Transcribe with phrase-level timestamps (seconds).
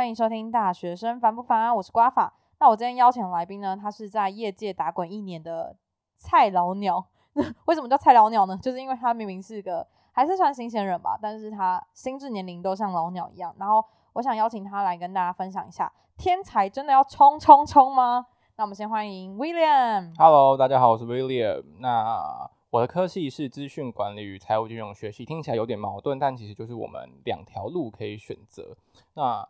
[0.00, 2.32] 欢迎收听《大学生烦不烦》，我是瓜法。
[2.58, 5.76] 那我今天邀请来宾呢，他是在业界打滚一年的
[6.16, 7.04] 菜老鸟。
[7.66, 8.56] 为什么叫菜老鸟呢？
[8.62, 13.54] 就是因为他明明是个还是算新鲜人吧，但是他心智年龄都像老鸟一样。
[13.58, 13.84] 然后
[14.14, 18.24] 我想邀请他来跟大家分享一下：天才真的要冲冲冲吗？
[18.56, 20.14] 那我们先欢迎 William。
[20.16, 21.62] Hello，大家好，我是 William。
[21.80, 28.74] 那我的科系是资讯管理与财务金融学系，听起来有点矛盾，但其实就是我们两条路可以选择。
[29.12, 29.46] 那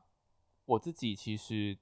[0.71, 1.77] 我自己其实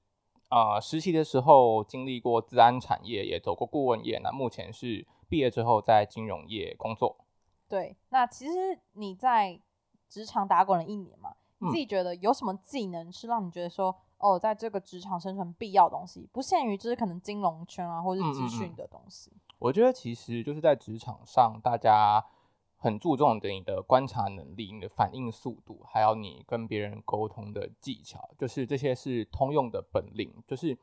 [0.49, 4.19] 啊、呃实习的时候经历过治安产业，也走过顾问业。
[4.23, 7.17] 那目前是毕业之后在金融业工作。
[7.67, 9.59] 对，那其实你在
[10.07, 19.31] 职场打滚了一年嘛，你嗯自己觉得有什么技能是让你觉得说，哦，在这个职场生存必要的东西，不限于就是可能金融圈啊，或是资讯嗯的东西。
[19.59, 22.25] 我觉得其实就是在职场上，大家
[22.81, 30.33] 很注重的你的观察能力、你的反应速度，还有你跟别人沟通的技巧，就是这些是通用的本领。
[30.47, 30.77] 就是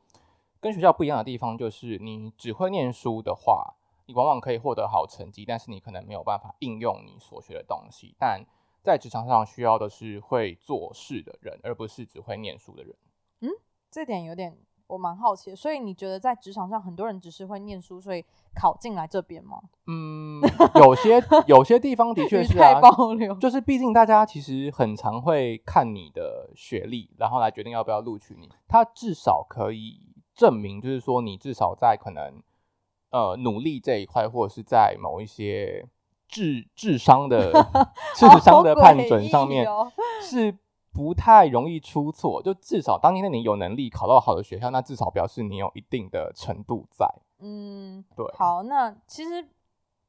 [0.59, 8.15] 跟学校不一样的地方，就是你只会念书的话，你往往可以获得好成绩，但是你可能没有办法应用你所学的东西。
[8.19, 8.45] 但
[8.83, 12.95] 在职场上需要的是会做事的人，而不是只会念书的人。
[13.41, 13.49] 嗯
[13.89, 14.57] 这点有点
[14.87, 18.23] 我蛮好奇的，所以你觉得在职场上很多人只是会念书，所以
[18.55, 19.59] 考进来这边吗？
[19.87, 20.41] 嗯，
[20.75, 28.49] 有些有些地方的确是啊，保留，就是毕竟大家其实很常会看你的学历，然后来决定要不要录取你。
[28.67, 29.99] 他至少可以
[30.33, 32.41] 证明，就是说你至少在可能
[33.11, 35.87] 呃努力这一块，或者是在某一些
[36.27, 37.51] 智智商的
[38.15, 39.65] 智商的判准上面
[40.21, 40.57] 是
[40.97, 42.41] 不太容易出错。
[42.41, 47.07] 就至少当天你有能力考到好的学校，那至少表示你有一定的程度在。
[47.37, 49.47] 嗯，对好，那其实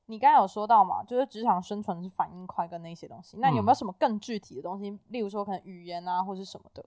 [0.06, 4.98] 你刚才有说到嘛，就是职场生存是反应快跟那些东西，那你有没有嗯什么更具体的东西？
[5.08, 6.83] 例如说可能语言啊，或是什么的？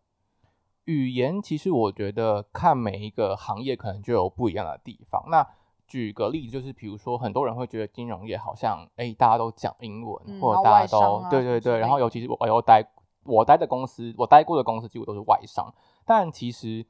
[0.86, 5.24] 语言其实我觉得看每一个行业可能就有不一样的地方。
[5.30, 5.48] 那
[5.88, 12.84] 举个例子，就是比如说很多人会觉得金融业好像哎大家都讲英文，嗯或者大家都、对对对，然后尤其是我又待
[13.24, 15.74] 我待的公司，我待过的公司几乎都是外商，
[16.06, 16.86] 但其实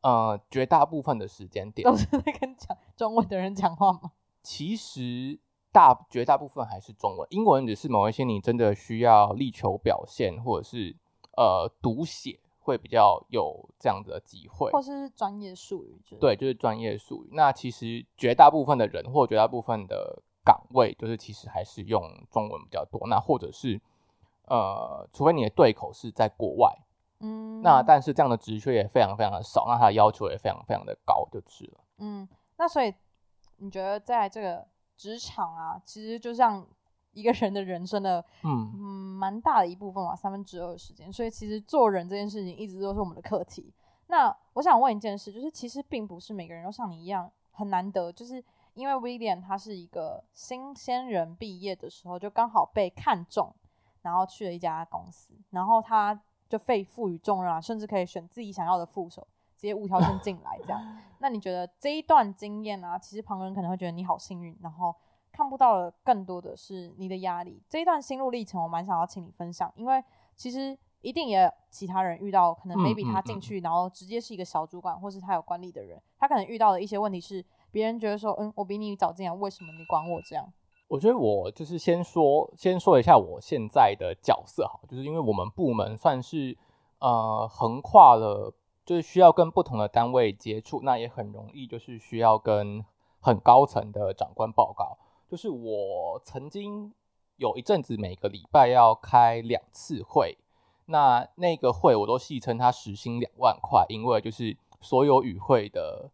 [0.00, 4.12] 呃绝大部分的时间点都是在跟讲中文的人讲话吗？
[4.42, 5.38] 其实
[5.70, 10.96] 大绝大部分还是中文，英文只是某一些你真的需要力求表现，或者是
[11.36, 16.00] 呃读写会比较有这样子的机会，或是专业术语？
[16.18, 17.28] 对，就是专业术语。
[17.32, 23.06] 那其实绝大部分的人或绝大部分的岗位，就是其实还是用中文比较多。
[23.08, 23.80] 那或者是
[24.48, 26.72] 呃，除非你的对口是在国外，
[27.20, 31.80] 嗯，那但是这样的职缺也非常非常的少，那它的要求也非常非常的高，就是了。
[31.98, 32.94] 嗯，那所以
[33.56, 34.66] 你觉得在这个
[34.96, 36.66] 职场啊，其实就像
[37.12, 38.80] 一个人的人生的嗯嗯
[39.18, 43.74] 蛮大的一部分嘛，三分之二的时间，所以其实做人这件事情一直都是我们的课题。
[44.06, 48.42] 那我想问一件事，就是其实并不是每个人都像你一样很难得，就是
[48.74, 53.52] 因为 William 他是一个新鲜人，毕业的时候就刚好被看中，
[54.08, 60.80] 然后去了一家公司，然后他就被赋予重任啊，甚至可以选自己想要的副手，直接无条件进来这样。
[61.20, 64.94] 那你觉得这一段经验啊，其实旁人可能会觉得你好幸运，然后
[65.30, 67.62] 看不到的更多的是你的压力。
[67.68, 70.02] 这一段心路历程，我蛮想要请你分享，因为
[70.34, 80.50] 其实一定也有其他人遇到，可能嗯 maybe 嗯他进去，然后直接是一个小主管，或是他有管理的人，他可能遇到的一些问题是，别人觉得说，嗯，我比你早进来，为什么你管我这样？
[80.88, 86.56] 我觉得我就是先说，先说一下我现在的角色哈，就是因为我们部门算是
[86.98, 88.54] 呃横跨了，
[88.86, 92.82] 就是需要跟不同的单位接触，那也很容易就是需要跟
[93.20, 94.96] 很高层的长官报告。
[95.28, 96.94] 就是我曾经
[97.36, 100.38] 有一阵子每个礼拜要开两次会，
[100.86, 106.10] 那那个会我都戏称它时薪两万块，因为就是所有与会的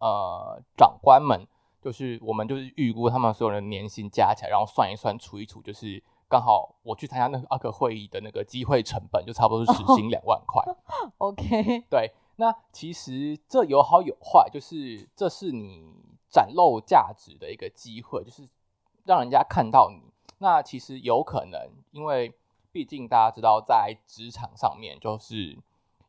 [0.00, 1.46] 呃长官们。
[1.82, 10.62] 就是我们就是预估他们所有人的年薪加起来，然后算一算除一除，就是刚好我去参加那个阿克会议的那个机会成本，就差不多是时薪两万块。
[11.18, 15.92] OK，对，那其实这有好有坏，就是这是你
[16.30, 18.48] 展露价值的一个机会，就是
[19.04, 20.12] 让人家看到你。
[20.38, 21.60] 那其实有可能，
[21.90, 22.32] 因为
[22.70, 25.58] 毕竟大家知道，在职场上面就是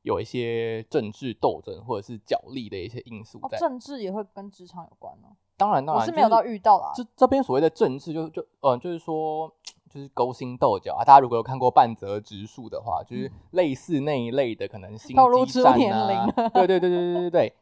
[0.03, 3.57] 有一些政治斗争或者是角力的一些因素哦，在。
[3.57, 5.35] 政治也会跟职场有关哦。
[5.57, 6.91] 当然，当然我是没有到遇到啦。
[6.95, 9.51] 这这边所谓的政治就，就呃，就是说，
[9.89, 11.03] 就是勾心斗角啊。
[11.03, 17.53] 大家如果有看过半泽直树的话，就是类似那一类的，可能心机战出年龄啊，对对对对对对对。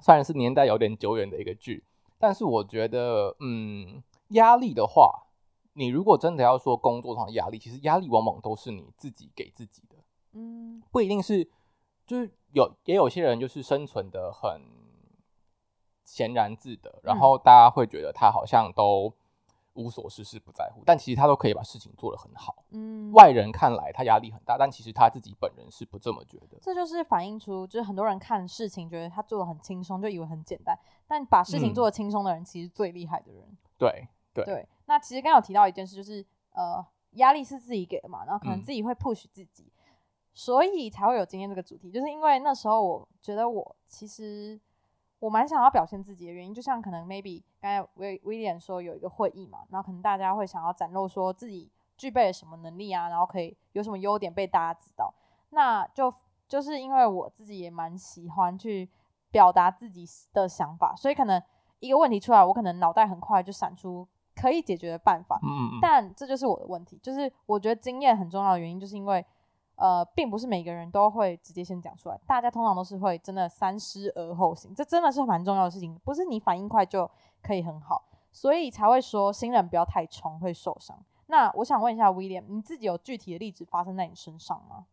[0.00, 1.84] 虽然是年代有点久远的一个剧，
[2.18, 5.26] 但是我觉得，嗯，压力的话，
[5.74, 9.96] 你如果真的要说工作上的压力，其实压力往往都是你自己给自己的。
[10.32, 11.48] 嗯不一定是
[12.06, 14.62] 就是有也有些人就是生存的很
[16.10, 19.14] 闲然自得，然嗯后大家会觉得他好像都
[19.74, 22.64] 无所事事不在乎，但其实他都可以把事情做得很好。
[22.70, 26.58] 嗯，外人看来他压力很大，但其实他自己本人是不这么觉得。
[26.60, 30.76] 这就是反映出，就是很多人看事情觉得他做的很轻松，就以为很简单，
[31.06, 33.56] 但把事情嗯做的轻松的人，其实最厉害的人。
[33.78, 39.72] 对对对，那其实刚刚有提到一件事，就是呃，压力是自己给的嘛，然后可能嗯自己会 push 自己，
[40.34, 41.90] 所以才会有今天这个主题。
[41.92, 44.60] 就是因为那时候我觉得我其实
[45.20, 55.12] 我蛮想要表现自己的原因，就像可能 maybe 刚才威威廉说有一个会议嘛，然后可能大家会想要展露说自己具备了什么能力啊，然后可以有什么优点被大家知道，
[55.50, 56.12] 那就
[56.48, 58.88] 就是因为我自己也蛮喜欢去
[59.30, 61.40] 表达自己的想法，所以可能
[61.78, 69.24] 一个问题出来，我可能脑袋很快就闪出可以解决的办法，嗯嗯嗯，但这就是我的问题，就是我觉得经验很重要的原因，就是因为
[69.80, 77.10] 呃，并不是每个人都会直接先讲出来，大家通常都是会真的三思而后行，这真的是蛮重要的事情，不是你反应快就
[77.42, 81.02] 可以很好，所以才会说新人不要太冲会受伤。
[81.28, 84.84] 那我想问一下 William，你自己有具体的例子发生在你身上吗？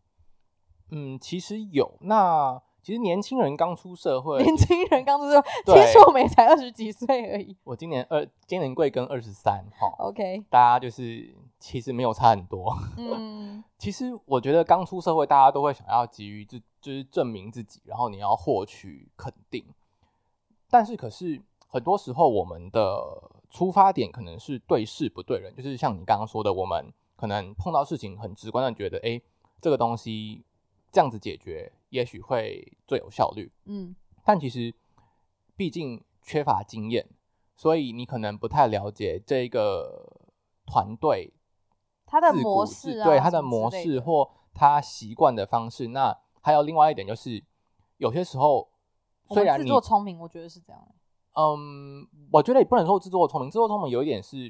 [0.91, 1.97] 嗯，其实有。
[1.99, 7.57] 那其实年轻人刚出社会，年轻人刚出社会，对其实我们也才二十几岁而已。
[7.65, 12.77] 我今年二，今年贵庚二十三，哈，OK，大家就是其实没有差很多。
[12.97, 19.63] 嗯其实我觉得刚出社会，大家都会想要急于自，就是证明自己，然后你要获取肯定。
[20.69, 29.21] 但是可是很多时候，我们的出发点可能是对事不对人，就是像你刚刚说的，我们可能碰到事情很直观的觉得，哎，
[29.61, 30.43] 这个东西
[30.91, 33.51] 这样子解决，也许会最有效率。
[33.65, 33.95] 嗯
[34.25, 34.73] 但其实
[35.55, 37.07] 毕竟缺乏经验，
[37.55, 40.05] 所以你可能不太了解这个
[40.65, 41.31] 团队
[42.07, 45.89] 他的模式啊对他的模式或他习惯的方式。
[45.89, 47.43] 那还有另外一点就是，
[47.97, 48.67] 有些时候
[49.27, 50.81] 虽然你作聪明，我觉得是这样。
[51.33, 54.49] 嗯，我觉得也不能说自作聪明，自作聪明有一点是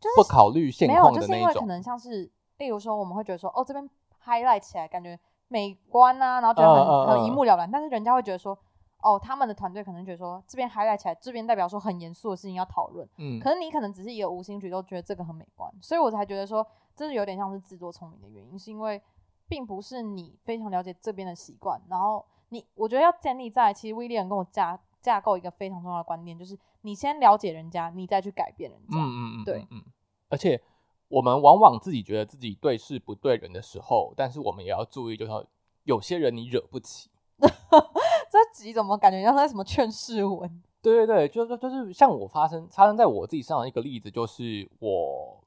[0.00, 1.52] 就是不考虑现没有，况就的那一种。
[1.52, 3.88] 是因为可能像是，例如说，我们会觉得说，哦，这边
[4.24, 5.16] highlight 起来感觉
[5.48, 8.58] 美观啊，然后觉得很、嗯嗯嗯很一目了然，但是人家会觉得说，
[9.00, 16.66] 哦，他们的团队可能觉得说，这边 highlight 起来，这边代表说很严肃的事情要讨论，嗯，可是你可能只是一个无心举动，觉得这个很美观，所以我才觉得说，
[16.96, 19.00] 这是有点像是自作聪明的原因，是因为
[19.46, 28.96] 并不是你非常了解这边的习惯，然后你我觉得要建立在，其实威廉跟我架架构一个非常重要的观念，就是你先了解人家，你再去改变人家。
[28.96, 29.84] 嗯嗯嗯，对嗯，嗯，
[30.28, 30.60] 而且
[31.06, 35.46] 我们往往自己觉得自己对事不对人的时候，但是我们也要注意，就是说
[35.84, 37.08] 有些人你惹不起。
[38.30, 40.62] 这集怎么感觉像在什么劝世文？
[40.80, 45.42] 对对对，就是就是像我发生发生在我自己身上的一个例子，就是我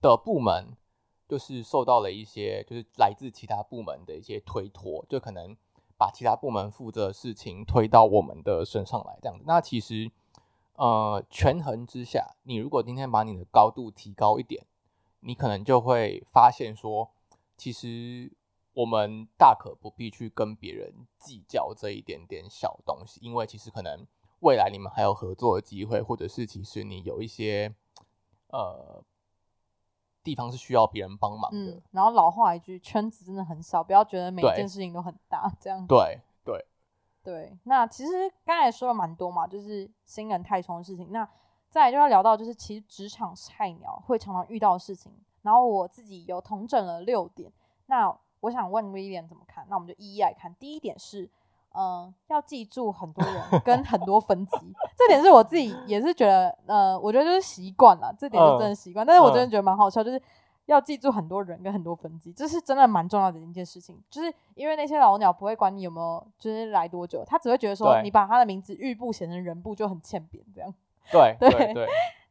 [0.00, 0.76] 的部门
[1.28, 5.56] 就是受到了一些就是来自其他部门的一些推脱，就可能
[5.96, 9.40] 把其他部门负责的事情推到我们的身上来这样。
[9.44, 10.10] 那其实
[10.74, 14.64] 呃权衡之下，你如果今天把你的高度提高一点，
[15.20, 17.10] 你可能就会发现说，
[17.56, 18.30] 其实
[18.76, 24.06] 我们大可不必去跟别人计较这一点点小东西，因为其实可能
[24.40, 27.74] 未来你们还有合作的机会，或者是其实你有一些
[28.48, 29.02] 呃
[30.22, 31.72] 地方是需要别人帮忙的。
[31.72, 36.66] 嗯，然后老话一句，圈子真的很小，不要觉得每一件事情都很大，这样对对，
[37.22, 37.58] 对。
[37.62, 41.10] 那其实刚才说了蛮多嘛，就是新人太冲的事情。
[41.10, 41.26] 那
[41.70, 45.10] 再来就要聊到，就是其实职场菜鸟会常常遇到的事情。
[45.40, 47.50] 然后我自己有统整了六点，
[47.86, 49.66] 那我想问威廉怎么看？
[49.68, 50.54] 那我们就一一来看。
[50.56, 51.28] 第一点是，
[51.74, 59.06] 嗯、要记住很多人 跟很多分级，这点是我自己也是觉得，呃，我觉得就是习惯了，这点是真的习惯。
[59.06, 60.20] 但是我真的觉得蛮好笑，就是
[60.66, 64.02] 要记住很多人跟很多分级，这是真的蛮重要的一件事情。
[64.10, 70.74] 就是因为那些老鸟不会管你有没有就是来多久，他只会觉得说你把他的名字玉部写成人部就很欠扁这样。
[71.12, 71.86] 对对对对，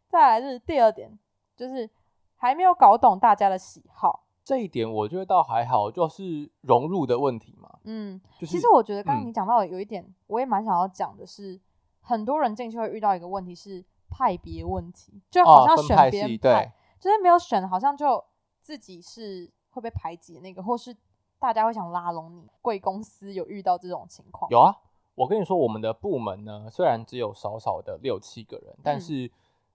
[0.10, 1.10] 再来是第二点，
[1.56, 1.90] 就是
[2.36, 4.25] 还没有搞懂大家的喜好。
[4.46, 7.80] 这一点我觉得倒还好，就是融入的问题嘛。
[7.84, 11.60] 嗯，就是其实我觉得刚刚嗯你讲到的有一点，我也蛮想要讲的是，
[12.02, 18.24] 很多人进去会遇到一个问题是派别问题，就好哦，像选别人系，对，就是没有选，好像就
[18.62, 20.96] 自己是会被排挤的那个，或是
[21.40, 22.48] 大家会想拉拢你。
[22.62, 24.50] 贵公司有遇到这种情况？
[24.52, 24.76] 有啊。
[25.16, 29.32] 我跟你说，我们的部门呢，虽然只有少少的六七个人，但嗯是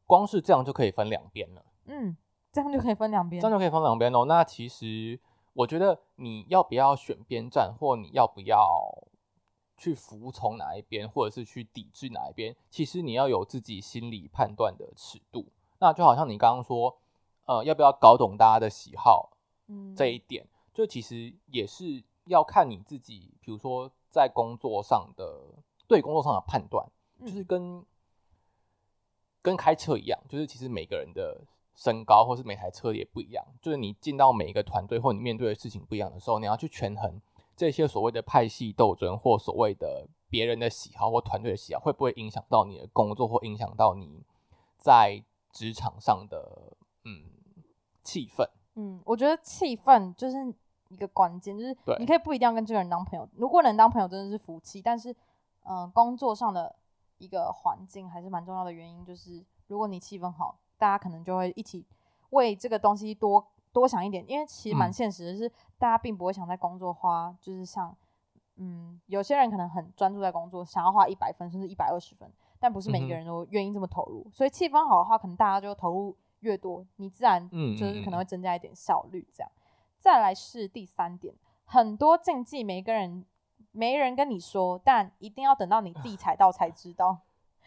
[0.07, 1.65] 光是这样就可以分两边了。
[1.87, 2.15] 嗯，
[2.53, 3.53] 这样就可以分两边这样。
[3.53, 4.25] 就可以分两边哦。
[4.27, 5.19] 那其实
[5.53, 9.09] 我觉得你要不要选边站，或你要不要
[9.77, 15.47] 去服从哪一边，或者是去抵制哪一边，其实你要有自己心理判断的尺度。
[15.79, 16.99] 那就好像你刚刚说，
[17.47, 19.31] 呃，要不要搞懂大家的喜好
[19.69, 25.41] 嗯，这一点，就其实也是要看你自己，比如说在工作上的
[25.89, 26.87] 对工作上的判断，
[27.21, 27.87] 就是嗯跟
[29.41, 31.41] 跟开车一样，就是其实每个人的
[31.75, 37.21] 身高或是每台车也不一样，就是你进到每一个团队或你面对的事情不一样的时候，你要去权衡
[37.57, 44.25] 这些所谓的派系斗争或所谓的别人的喜好或团队的喜好，会不会影响到你的工作或影响到你
[44.79, 45.23] 在
[45.53, 47.25] 职场上的嗯
[48.03, 48.49] 气氛。
[48.75, 50.37] 嗯，我觉得气氛就是
[50.89, 55.11] 一个关键，就是对你可以不一定要跟这个人当朋友，如果能当朋友真的是福气，但是
[55.65, 56.75] 嗯、呃工作上的
[57.19, 61.85] 一个环境还是蛮重要的原因，就是如果你气氛好，大家可能就会一起
[62.31, 64.93] 为这个东西多多想一点，因为其实蛮嗯。
[64.93, 67.95] 现实的是，大家并不会想在工作花，就是像
[68.57, 78.21] 嗯，有些人可能很专注在工作，想要花一百分甚至一百二十分，但不是每个人都愿意这么投入，所以气氛好的话，可能大家就投入越多，你自然嗯就是可能嗯。
[78.21, 79.29] 会增加一点效率。
[79.33, 79.51] 这样，
[79.99, 81.35] 再来是第三点，
[81.65, 83.25] 很多禁忌每个人
[83.73, 87.19] 没人跟你说，但一定要等到你自己踩到才知道。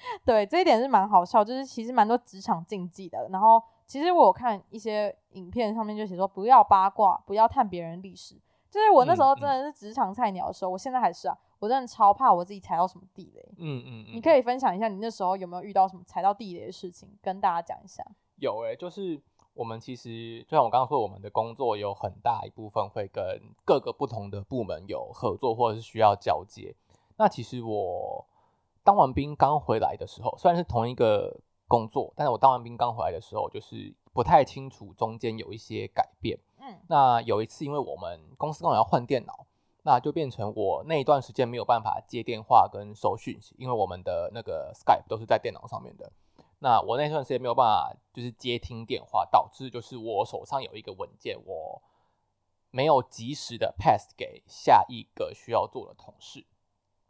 [0.26, 3.28] 对，这一点是蛮好笑，就是其实蛮多职场禁忌的。
[3.30, 8.36] 然后其实我有看一些影片上面就写说，不要八卦，不要探别人历史。
[8.70, 13.54] 就是我那时候嗯真的是职场菜鸟的时候，我现在还是啊，我真的超怕我自己踩到什么地雷。
[13.58, 18.04] 嗯嗯嗯，你可以分享一下你那时候有没有遇到什么踩到地雷的事情，跟大家讲一下。
[18.38, 19.22] 有诶、就是
[19.54, 23.24] 我们其实就像我刚刚说，我们的工作有很大一部分会跟
[23.64, 26.76] 各个不同的部门有合作，或者是需要交接。
[27.18, 28.26] 那其实我
[28.84, 36.38] 当完兵刚回来的时候，虽然是同一个工作，但是我当完兵刚回来的时候，就是不太清楚中间有一些改变。
[36.60, 39.46] 嗯那有一次，因为我们公司刚好要换电脑，
[39.84, 46.12] 那就变成我那一段时间没有办法接电话跟收讯息，因为我们的那个 Skype 都是在电脑上面的。
[46.60, 51.82] 那我那段时间没有办法就是接听电话，导致就是我手上有一个文件，我
[52.72, 56.46] 没有及时的 pass 给下一个需要做的同事。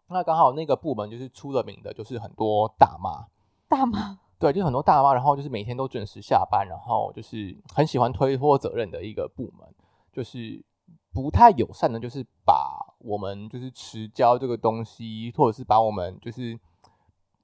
[0.08, 3.28] 那刚好那个部门就是出了名的，就是很多大妈，
[3.68, 9.68] 大妈，对，就是很多大妈，然后就是每天都准时下班，然后就是很喜欢推脱责任的一个部门，
[10.12, 10.64] 就是
[11.12, 16.60] 不太友善的，就是把我们就是迟交这个东西，或者是把我们就是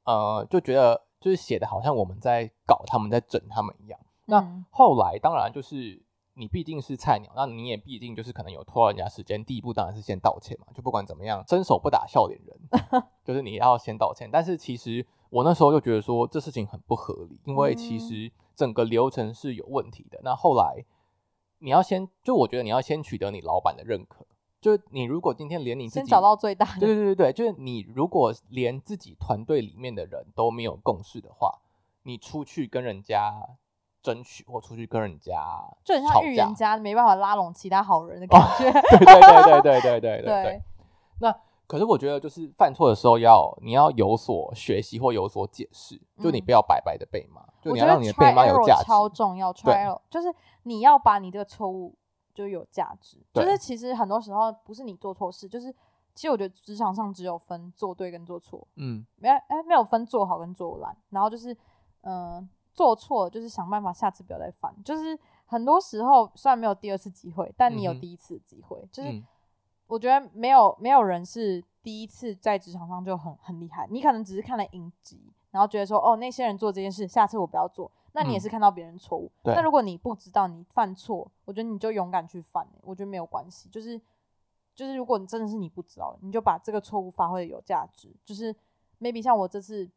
[0.03, 3.99] 呃，就觉得就是写的好像我们在搞他们，在整他们一样。
[4.25, 4.65] 那嗯。
[4.69, 6.01] 后来当然就是
[6.39, 12.57] 你毕竟是菜鸟，那你也毕竟就是可能有拖到人家时间，第一步当然是先道歉嘛，就不管怎么样，伸手不打笑脸人，
[13.25, 14.29] 就是你要先道歉。
[14.31, 20.21] 但是其实我那时候就觉得说这事情很不合理，因为其嗯实整个流程是有问题的。
[20.23, 20.85] 那后来
[21.59, 24.25] 你要先，就我觉得你要先取得你老板的认可，
[24.61, 26.79] 就是你如果今天连你自己先找到最大的。
[26.79, 31.59] 对对对对，就是你如果连自己团队里面的人都没有共识的话，
[32.03, 33.57] 你出去跟人家
[34.01, 35.35] 争取，或出去跟人家
[35.83, 38.71] 就很像预言家没办法拉拢其他好人的感觉。
[38.71, 40.63] 对对对对对对对对
[41.21, 41.35] 那
[41.67, 48.85] 可是我觉得，就是犯错的时候要你要有所学习或有所解释，就你嗯不要白白的被骂，就你要我觉得让你的被骂有价值。
[48.85, 49.53] 超重要
[50.09, 51.95] 就是你要把你这个错误
[52.33, 53.23] 就有价值。
[53.33, 55.71] 就是其实很多时候不是你做错事，就是
[56.15, 60.97] 其实我觉得职场上只有分做对跟做错，嗯没有哎没有分做好跟做烂。
[61.11, 61.53] 然后就是
[62.01, 64.73] 嗯、呃做错就是想办法下次不要再犯。
[64.85, 68.87] 就是很多时候虽然没有第二次机会，但你有第一次的机会。
[68.89, 69.27] 就是嗯
[69.87, 75.19] 我觉得没有没有人是第一次在职场上就很很厉害，你可能只是看了影集，
[75.51, 77.91] 然后觉得说哦那些人做这件事，下次我不要做。
[78.13, 79.29] 那你也嗯是看到别人错误。
[79.43, 83.67] 对那如果你不知道你犯错，我觉得你就勇敢去犯、欸我觉得没有关系。
[83.69, 83.99] 就是
[84.73, 88.15] 就是如果你真的是你不知道，你就把这个错误发挥的有价值。
[88.23, 88.55] 就是
[88.99, 89.89] maybe 像我这次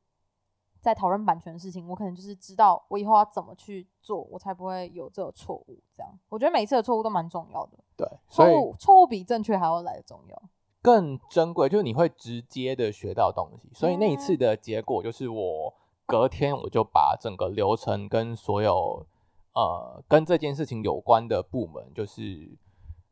[0.82, 5.78] 在讨论版权的事情，我可能就是知道我以后要怎么去做，我才不会有这个错误。
[5.96, 7.78] 这样，我觉得每一次的错误都蛮重要的。
[7.96, 10.42] 对，所以错误错误比正确还要来的重要。
[10.82, 13.70] 更珍贵，就是你会直接的学到东西。
[13.72, 15.72] 所以那一嗯次的结果就是，我
[16.04, 19.06] 隔天我就把整个流程跟所有
[19.54, 22.58] 呃跟这件事情有关的部门，就是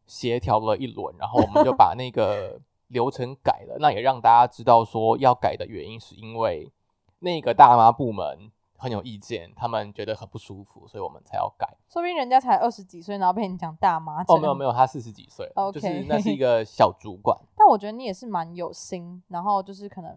[0.05, 3.77] 协调了一轮，然后我们就 把那个流程改了。
[3.79, 6.73] 那也让大家知道说要改的原因，是因为
[7.21, 11.69] 那个大妈部门很有意见，他们觉得很不舒服，所以我们才要改。
[11.89, 14.23] 说不定人家才二十几岁，然后被你讲大妈。
[14.27, 17.39] 哦，没有没有，他四十几岁就是那是一个小主管。
[17.57, 20.13] 但我觉得你也是蛮有心，然后就是可能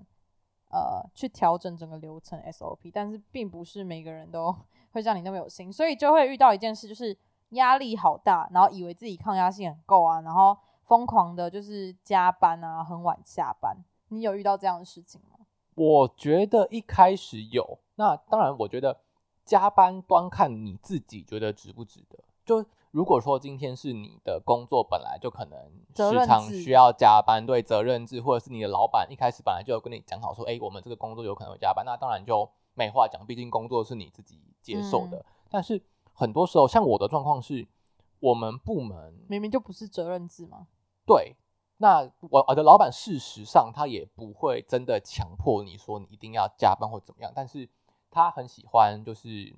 [0.72, 4.56] 呃去调整整个流程 SOP，但是并不是每个人都
[4.94, 7.18] 会像你那么有心，所以就会遇到一件事，就是
[7.50, 13.76] 压力好大，然后以为自己抗压性很够啊，然后疯狂的就是加班啊，很晚下班。
[14.08, 15.43] 你有遇到这样的事情吗？
[15.76, 19.00] 我觉得一开始有，那当然，我觉得
[19.46, 22.20] 加班端看你自己觉得值不值得。
[22.46, 25.60] 就如果说今天是你的工作本来就可能
[25.96, 35.26] 时常需要加班，对责任制，或者是你的老板一开始本来就有跟你讲好说，哎，我们这个工作有可能会加班，那当然就没话讲，毕竟工作是你自己接受的。
[35.50, 35.82] 但是
[36.14, 37.68] 很多时候，像我的状况是，
[38.20, 40.68] 我们部门明明就不是责任制嘛。
[41.06, 41.36] 对，
[41.84, 47.68] 那我我的老板事实上他也不会真的强迫你说你一定要加班或怎么样，但是
[48.10, 49.54] 他很喜欢就是。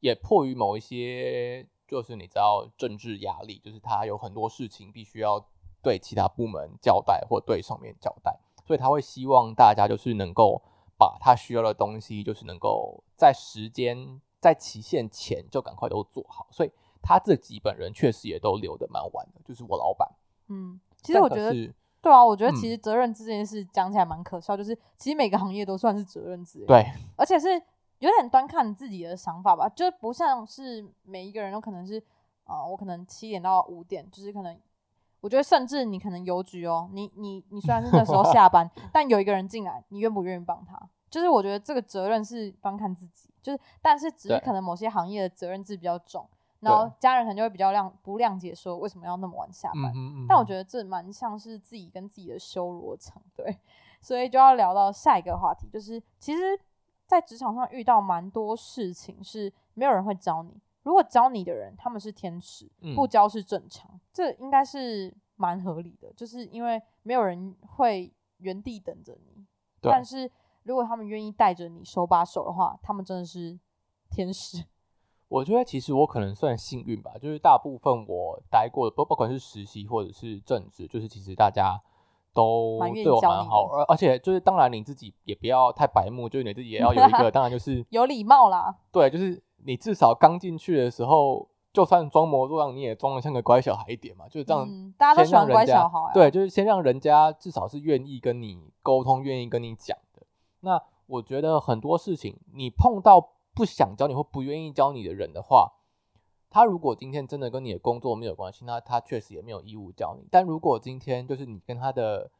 [0.00, 5.42] 也迫于某一些，就是你知道政治压力，就是他有很多事情必须要
[5.82, 10.62] 对其他部门交代或对上面交代，所以他会希望大家就是能够
[10.98, 16.70] 把他需要的东西，就是能够在时间在期限前就赶快都做好，所以
[17.02, 20.08] 他自己本人确实也都留的蛮晚的，就是我老板。
[20.48, 21.52] 嗯，其实我觉得
[22.02, 26.84] 对啊，我觉得其嗯实责任制这件事讲起来蛮可笑，就是其实每个行业都算是责任制，，对，
[27.16, 27.48] 而且是
[27.98, 32.02] 有点端看你自己的想法吧，就是不像是每一个人都可能是，
[32.44, 34.56] 啊、我可能七点到五点，就是可能。
[35.22, 40.80] 我觉得，甚至你可能邮局哦，你你你虽然是那时候下班， 但有一个人进来，你愿不愿意帮他？
[41.10, 46.28] 就是我觉得这个责任是端看自己，就是但是只是可能某些行业的责任制比较重，
[46.60, 49.92] 然后家人可能就会比较谅不谅解，说为什么要那么晚下班。
[50.28, 53.58] 但我觉得这蛮像是自己跟自己的修罗场，对，
[54.00, 56.58] 所以就要聊到下一个话题，就是其实，
[57.06, 62.94] 在职场上遇到蛮多事情是没有人会教你，如果教你的人他们是天使，嗯。
[62.94, 69.46] 不教是正常，这应该是蛮合理的，就是因为没有人会原地等着你，
[69.80, 70.30] 但是
[70.64, 73.58] 如果他们愿意带着你手把手的话，他们真的是
[74.10, 74.64] 天使，
[75.28, 81.80] 我觉得其实我可能算幸运吧，就是大部分我待过的，不不管是实习或者是正职，就是其实大家
[82.32, 94.64] 都对我蛮好，而而且就是当然你自己也不要太白目，就是你自己也 要有一个，当然就是有礼貌啦，对，就是你至少刚进去的时候，就算装模作样，你也装的像个乖小孩一点嘛，就是这样。
[94.68, 100.22] 嗯，大家都喜欢乖小孩、啊，对，就是先让人家至少是愿意跟你沟通，愿意跟你讲的。
[100.60, 105.72] 那我觉得很多事情，你碰到不想教你或不愿意教你的人的话，
[106.50, 110.28] 他如果今天真的跟你的工作没有关系，那他确实也没有义务教你。
[110.30, 112.30] 但如果今天就是你跟他的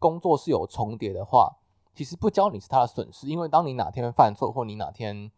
[0.00, 1.58] 工作是有重叠的话，
[1.94, 5.30] 其实不教你是他的损失，因为当你哪天犯错，或你哪天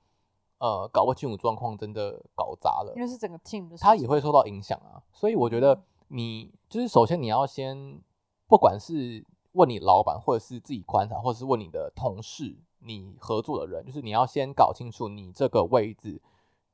[0.58, 5.02] 呃搞不清楚状况，真的搞砸了因，为是整个 team 的，他也会受到影响啊。
[5.12, 8.00] 所以我觉得你就是首先你要先，
[8.46, 16.20] 不管是问你老板，或者是自己观察，或者是问你的同事、你合作的人，就是你要先搞清楚你这个位置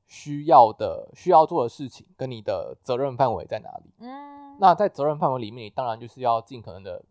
[0.07, 3.93] 需要的、需要做的事情跟你的责任范围在哪里。
[3.99, 7.05] 嗯，那在责任范围里面，你当然就是要尽可能的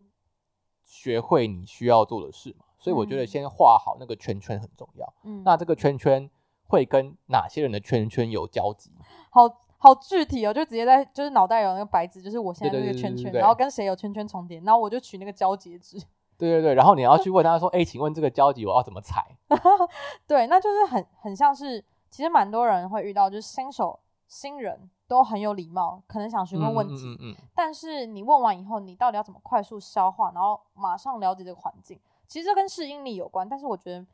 [0.84, 2.66] 学会你需要做的事嘛。
[2.78, 5.12] 所以我觉得嗯先画好那个圈圈很重要。
[5.24, 6.30] 嗯那这个圈圈
[6.66, 8.90] 会跟哪些人的圈圈有交集？
[9.30, 15.98] 好好具体哦，就直接在就是脑袋有那个白纸，就是我现在对这个圈圈，对对对对然后跟谁有圈圈重叠，然后我就取那个交接值。
[16.40, 19.36] 对对对，然后你要去问他说：“哎、请问这个交集我要怎么踩
[20.26, 32.00] 对，那就是很很像是，其实蛮多人会遇到，就是新手新人都很有礼貌，可能想？”询问问题，嗯嗯嗯嗯但是你问完以后，你到底要怎么快速消化，然后马上了解这个环境？
[32.26, 34.06] 其实这跟适应力有关，但是我觉得，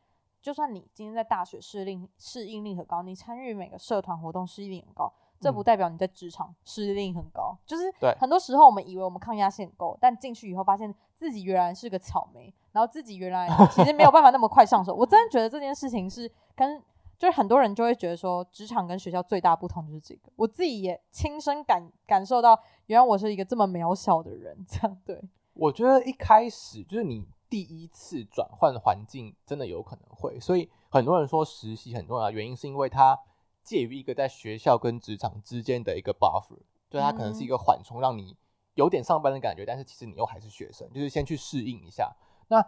[0.42, 7.56] 就算你今天在大学适应适应力很高，你参与每个社团活动适应力很高，这不嗯代表你在职场适应力很高。
[7.66, 14.94] 就是很多时候我们以为我们抗压性很够，但进去以后发现自己原来是个草莓，然后自己原来 其实没有办法那么快上手。
[14.94, 16.82] 我真的觉得这件事情是跟
[17.18, 20.30] 就是很多人就会觉得说，职场跟学校最大不同就是这个。
[20.36, 25.22] 我自己也亲身感感受到，原来我是一个这么渺小的人，这样对。
[25.54, 33.18] 我觉得一开始就是你第一次转换环境，真的有可能会，所以很多人说实习很重要，原因是因为它
[33.66, 38.36] 介于一个在学校跟职场之间的一个 buffer，就它可能是一个缓冲，让你
[38.76, 42.14] 有点上班的感觉，但是其实你又还是学生，就是先去适应一下。
[42.48, 42.64] 那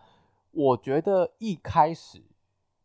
[0.51, 2.21] 我觉得一开始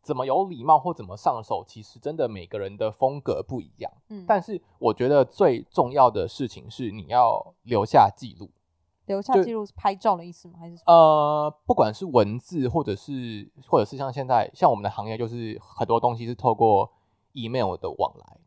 [0.00, 3.90] 怎么有礼貌或怎么上手，其实真的每个人的风格不一样。
[4.10, 8.50] 嗯，但是我觉得最重要的事情是你要留下记录。
[9.06, 10.54] 留下记录是拍照的意思吗？
[10.58, 10.82] 还是？
[10.86, 16.90] 呃，不管是文字，或者是或者是像现在像我们的行业，就是很多东西是透过
[17.34, 18.38] email 的往来。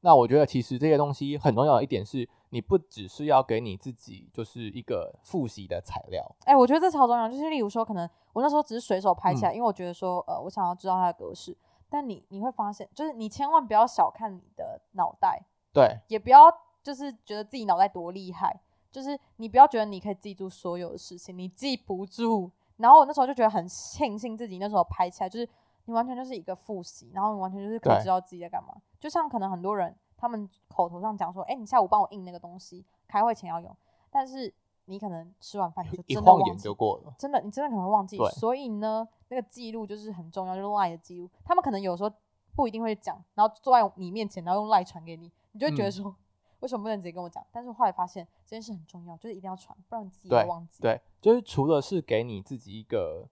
[0.00, 7.26] 那我觉得其实这些东西很重要的一点是，你不只是要给你自己就是一个复习的材料，哎、我觉得这超重要。
[7.28, 11.56] 就是例如说，可能我那时候只是随手拍嗯起来，因为我觉得说，呃，我想要知道它的格式。
[11.88, 16.52] 但你你会发现，就是你千万不要小看你的脑袋，对也不要
[16.82, 18.60] 就是觉得自己脑袋多厉害，
[18.92, 22.50] 就是你不要觉得你可以记住所有的事情，你记不住。
[22.76, 25.48] 然后我那时候就觉得很庆幸自己那时候拍起来，就是
[25.84, 28.74] 你完全就是一个复习，然后你完全就是可以知道自己在干嘛。
[28.98, 33.76] 就像可能很多人他他们口头上讲说，哎、你下午帮我印那个东西，开会前要用，
[34.10, 34.50] 但是
[34.86, 37.14] 你可能吃完饭你就真的忘记就，过了。
[37.18, 42.10] 真的你真的可能忘记，所以呢，那个记录就是很重要，就是 line 的记录，他们可能有时候
[42.56, 46.16] 不一定会讲，然后坐在你面前，然后用 line 传给你，你就会觉得嗯说。
[46.60, 47.44] 为什么不能直接跟我讲？
[47.52, 50.80] 但是后来发现这件事很重要，就是一定要传，不然你自己对会忘记。
[50.80, 53.28] 对，就是除了是给你自己一个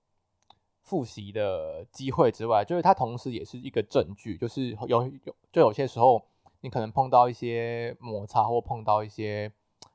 [0.82, 6.22] 复习的机会之外，就是它同时也是一个证据，就是有有就有些时候
[6.60, 9.50] 你可能碰到一些摩擦或碰到一些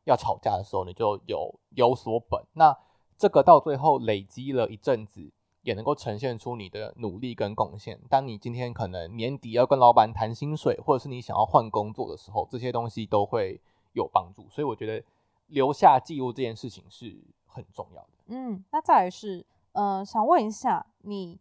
[0.06, 2.42] 要吵架的时候，你就有有所本。
[2.54, 2.76] 那
[3.18, 5.32] 这个到最后累积了一阵子，
[5.64, 8.00] 也能够呈现出你的努力跟贡献。
[8.10, 13.60] 当你今天可能年底要跟老板谈薪水，或者是你想要换工作的时候，这些东西都会
[13.94, 14.48] 有帮助。
[14.50, 15.04] 所以我觉得
[15.48, 18.10] 留下记录这件事情是很重要的。
[18.28, 19.46] 嗯，那再来是，
[19.80, 21.40] 嗯、想问一下，你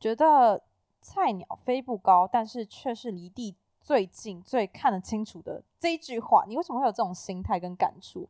[0.00, 0.60] 觉得
[1.00, 8.28] 菜鸟飞不高，但是却是离地最近、最看得清楚的这一句话，你为什么会有这种心态跟感触？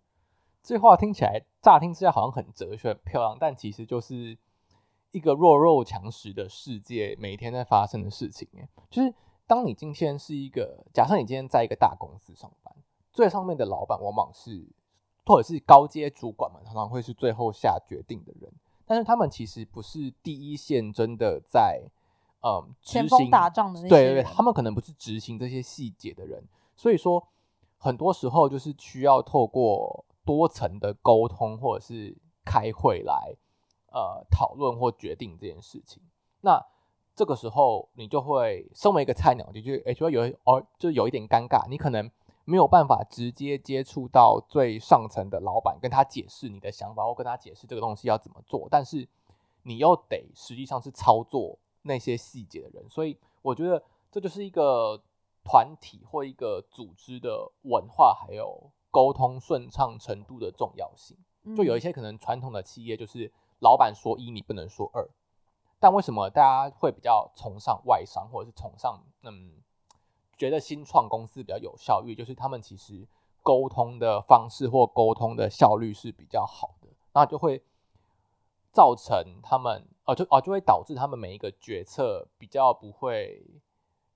[0.62, 4.36] 这话听起来乍听之下好像很哲学、很漂亮，但其实就是
[5.10, 8.46] 一个弱肉强食的世界每天在发生的事情。
[8.90, 9.14] 就是
[9.46, 12.74] 当你今天是一个，假设你今天在一个大公司上班，
[13.10, 14.68] 最上面的老板往往是
[15.24, 18.52] 或者是高阶主管们，常常会是最后下决定的人，
[18.90, 21.80] 但是他们其实不是第一线真的在
[22.42, 26.42] 嗯前锋执行打仗的那些对对他们可能不是执行这些细节的人，
[26.74, 27.24] 所以说
[27.78, 33.32] 很多时候就是需要透过多层的沟通或者是开会来
[33.92, 36.02] 呃讨论或决定这件事情。
[36.40, 36.60] 那
[37.14, 42.10] 这个时候你就会身为一个菜鸟，你就哎就会有哦，就有一点尴尬，你可能
[42.50, 49.06] 没有办法直接接触到最上层的老板，跟他解释你的想法，或跟他解释这个东西要怎么做，但是
[49.62, 55.00] 你又得实际上是操作那些细节的人，所以我觉得这就是一个
[55.44, 61.16] 团体或一个组织的文化，还有沟通顺畅程度的重要性。
[61.56, 61.80] 就有一嗯。
[61.80, 65.08] 些可能传统的企业就是老板说一，你不能说二，
[65.78, 69.52] 但为什么大家会比较崇尚外商，或者是崇尚嗯，
[70.40, 73.06] 觉得新创公司比较有效率，就是他们其实
[73.42, 77.62] 沟通的方式或沟通的效率是比较好的，那就会
[78.72, 83.44] 造成他们哦就哦就会导致他们每一个决策比较不会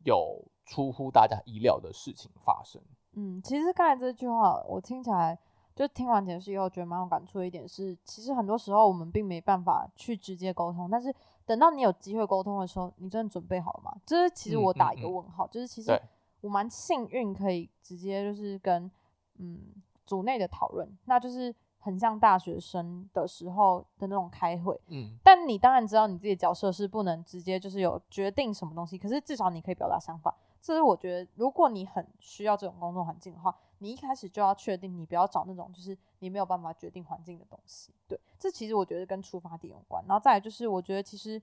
[0.03, 2.81] 有出乎大家意料的事情发生。
[3.13, 5.39] 嗯，其实刚才这句话我听起来，
[5.77, 13.95] 就听完解释以后，觉得蛮有感触的一点是，其实很多时候我们并没办法去直接沟通，但是等到你有机会沟通的时候，你真的准备好了吗？
[14.07, 16.03] 就是其实嗯我打一个问号，就是其实对
[16.45, 18.91] 我蛮幸运可以直接就是跟
[19.39, 19.61] 嗯
[20.05, 30.37] 组内的讨论，那就是很像大学生的时候的那种开会，嗯，但你当然知道你自己的角色是不能直接就是有决定什么东西，可是至少你可以表达想法。
[30.61, 37.93] 这是我觉得，如果你很需要这种工作环境的话，你一开始就要确定，你不要找那种就是你没有办法决定环境的东西。
[38.07, 40.05] 对，这其实我觉得跟出发点有关。
[40.07, 41.41] 然后再来就是，我觉得其实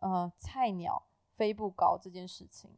[0.00, 1.02] 呃，菜鸟
[1.36, 2.70] 飞不高这件事情，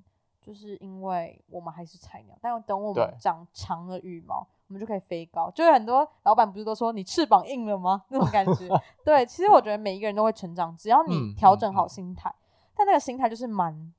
[0.44, 5.50] 就是因为我们还是菜鸟，但等我们长长了羽毛，我们就可以飞高。
[5.50, 8.04] 就是很多老板不是都说你翅膀硬了吗？
[8.10, 8.68] 那种感觉。
[9.02, 12.34] 对，其实我觉得每一个人都会成长，只要你调整好嗯心态。
[12.74, 13.94] 但那个心态就是蛮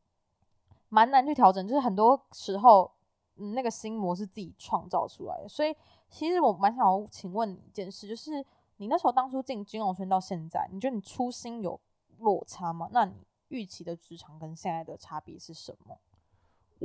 [0.90, 2.92] 蛮难去调整，就是很多时候，
[3.38, 5.50] 嗯，那个心魔是自己创造出来的。
[5.50, 5.76] 所以
[6.10, 8.46] 其实我蛮想要请问你一件事，就是
[8.78, 11.80] 你那时候当初进金融圈到现在，你觉得你初心有
[12.20, 12.88] 落差吗？
[12.92, 15.98] 那你预期的职场跟现在的差别是什么？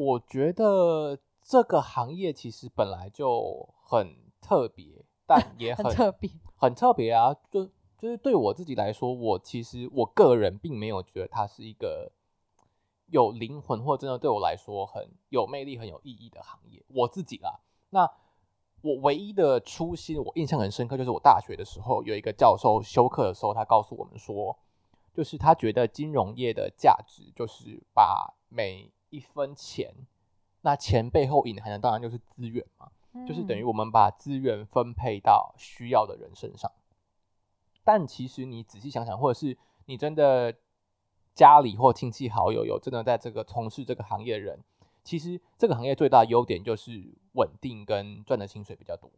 [0.00, 7.34] 我觉得这个行业其实本来就很特别，但 也很很特别，很特别啊！
[7.50, 7.66] 就
[7.98, 12.10] 就是对我自己来说，我其实我个人并没有觉得它是一个
[13.08, 16.82] 有灵魂或真的对我来说很有魅力、很有意义的行业。
[16.88, 17.60] 我自己啦，
[17.90, 18.10] 那
[18.80, 24.58] 我唯一的初心，我印象很深刻，就是我大学的时候有一个教授修课的时候，他告诉我们说，
[25.12, 29.92] 就是他觉得金融业的价值就是把每一分钱，
[30.62, 32.90] 那钱背后隐含的当然就是资源嘛，
[33.26, 36.70] 就是等于嗯我们把资源分配到需要的人身上。
[37.84, 40.54] 但其实你仔细想想，或者是你真的
[41.34, 44.60] 家里或亲戚好友有真的在这个从事这个行业的人，
[45.02, 49.10] 其实这个行业最大的优点就是稳定跟赚的薪水比较多。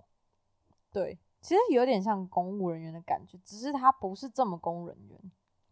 [0.93, 5.19] 对，其实有点像公务人员的感觉，只是他不是这么公务人员。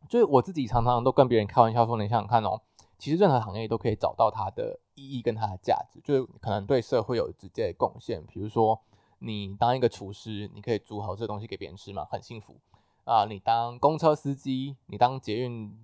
[0.08, 2.60] 就是我自己常常都跟别人开玩笑说，你想想看哦，
[3.00, 8.24] 其实任何行业都可以找到它的意义跟它的价值，就是可能对社会有直接的贡献。
[8.26, 8.78] 比如说，
[9.18, 12.60] 你当一个厨师，你可以煮好这东西给别人吃嘛，很幸福
[13.04, 15.74] 啊、你当公车司机，你当捷运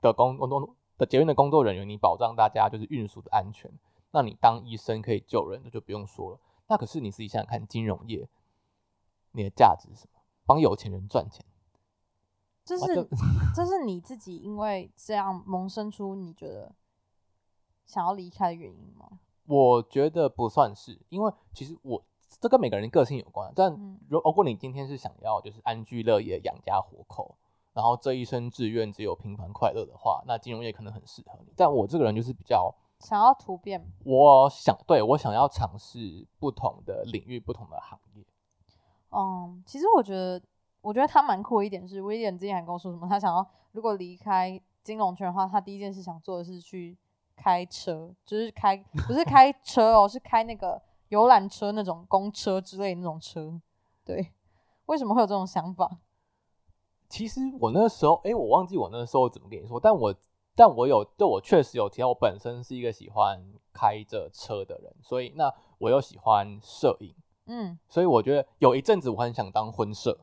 [0.00, 3.70] 的工工作的捷运的工作人员，你保障大家就是运输的安全。
[4.10, 6.40] 那你当医生可以救人，那就不用说了。
[6.68, 8.28] 那可是你自己想想看，金融业，
[9.32, 10.20] 你的价值是什么？
[10.44, 11.44] 帮有钱人赚钱，
[12.64, 13.08] 这哇是
[13.54, 16.74] 这是你自己因为这样萌生出你觉得
[17.84, 19.18] 想要离开的原因吗？
[19.46, 22.02] 我觉得不算是，因为其实我
[22.40, 23.52] 这跟每个人个性有关。
[23.54, 27.36] 但嗯如如果你今天是想要就是安居乐业、养家活口，
[27.72, 31.52] 然后这一生志愿只有平凡快乐的话，那金融业可能很适合你。
[31.56, 38.24] 但我这个人就是比较，想要突变，我想对我想要尝试不同的领域、不同的行业。
[39.10, 40.40] 嗯，其实我觉得，
[40.82, 46.98] 我觉得他蛮酷的一点是，威廉之前还跟我说什么，他想要如果离开金融圈的话，他第一件事想做的是去
[47.36, 53.60] 开车，就是开不是开车哦，是开那个游览车那种公车之类的那种车。
[54.04, 54.32] 对，
[54.86, 55.98] 为什么会有这种想法？
[57.08, 60.14] 其实我那时候，哎、我忘记我那时候怎么跟你说，但我
[60.56, 63.40] 但我有，对我确实有提到，我本身是一个喜欢
[63.72, 67.14] 开着车的人，所以那我又喜欢摄影，
[67.46, 70.18] 嗯，所以我觉得有一阵子我很想当婚摄，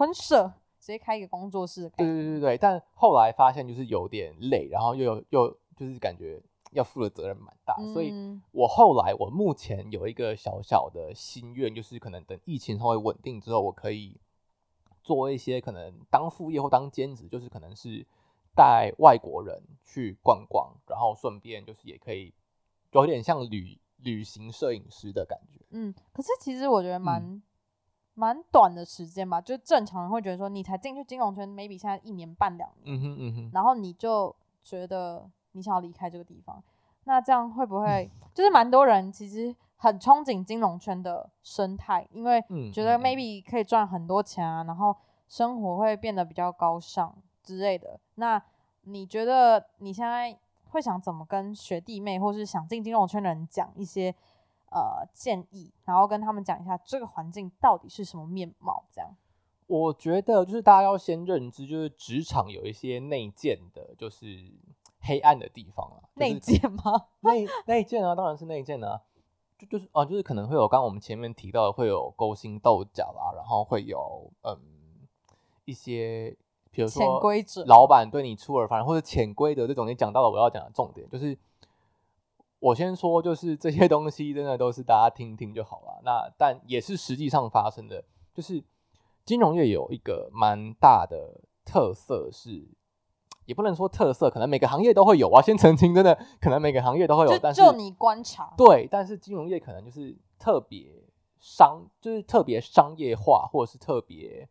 [0.00, 2.06] 婚摄直接开一个工作室对。
[2.06, 14.18] 对对对，但后来发现就是有点累，然后又有又就是感觉要负的责任蛮大，所以嗯我后来我目前有一个小小的心愿，就是可能等疫情稍微稳定之后，我可以
[15.02, 18.06] 做一些可能当副业或当兼职，就是可能是
[18.54, 22.32] 带外国人去逛逛，然后顺便就是也可以
[22.92, 25.60] 有点像旅旅行摄影师的感觉。
[25.72, 27.42] 嗯，可是其实我觉得蛮
[28.20, 36.62] 蛮、短的时间吧，就正常人会觉得说，你才进去金融圈，maybe 现在一年半两年，嗯哼嗯哼，然后你就觉得你想要离开这个地方，
[37.04, 44.94] 那这样会不会 就是蛮多人其实很憧憬金融圈的生态，因为嗯觉得 maybe 可以赚很多钱啊，然后
[45.26, 47.98] 生活会变得比较高尚之类的。
[48.16, 48.42] 那
[48.82, 54.14] 你觉得你现在会想怎么跟学弟妹或是想进金融圈的人讲一些
[54.70, 58.84] 呃建议，然后跟他们讲一下这个环境到底是什么面貌？
[58.90, 59.16] 这样，
[59.66, 64.26] 我觉得就是大家要先认知，就是职场有一些内建的，就是
[65.00, 66.08] 黑暗的地方啊。
[66.16, 67.06] 就是内建吗？
[67.20, 69.00] 内内建啊，当然是内建啊，
[69.58, 74.58] 就就是啊，就是可能会有刚刚我们前面提到的，会有勾心斗角啊，然后会有嗯
[75.64, 76.36] 一些，
[76.70, 81.36] 比如说潜规则老板对你出尔反尔，或者潜规则这种，你讲到了我要讲的重点，就是
[82.60, 86.00] 我先说，就是这些东西真的都是大家听听就好了。
[86.04, 88.62] 那但也是实际上发生的，就是
[89.24, 92.68] 金融业有一个蛮大的特色是。
[93.46, 95.42] 也不能说特色，可能每个行业都会有啊。
[95.42, 100.86] 先澄清，真的可能每个行业都会有，但是就就你观察，对，但是金融业可能就是特别
[101.40, 104.48] 商，就是特别商业化，或者是特别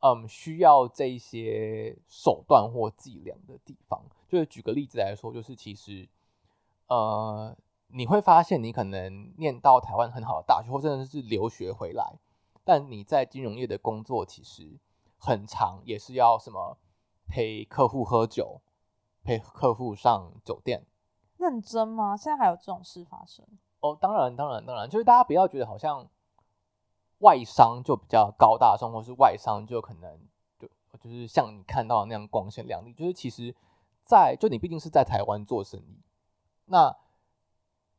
[0.00, 4.00] 嗯需要这一些手段或伎俩的地方。
[4.26, 6.08] 就是举个例子来说，就是其实
[6.90, 7.56] 呃
[7.92, 12.18] 你会发现，你可能念到台湾很好的大学，或甚至是留学回来，
[12.62, 14.78] 但你在金融业的工作其实
[15.16, 16.78] 很长，也是要什么
[17.26, 18.60] 陪客户喝酒，
[19.24, 20.86] 陪客户上酒店。
[21.36, 22.16] 认真吗？
[22.16, 23.46] 现在还有这种事发生？
[23.80, 26.06] 哦，当然，当然，当然，就是大家不要觉得好像
[27.18, 30.20] 外商就比较高大上，或是外商就可能
[30.58, 30.68] 就
[31.00, 32.92] 就是像你看到的那样光鲜亮丽。
[32.92, 33.54] 就是其实
[34.02, 35.98] 在，就你毕竟是在台湾做生意，
[36.70, 36.96] 那